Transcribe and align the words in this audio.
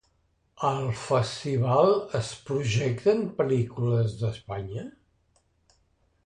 Al 0.69 0.79
festival 1.01 1.93
es 2.21 2.31
projecten 2.47 3.21
pel·lícules 3.43 4.17
d'Espanya? 4.23 4.87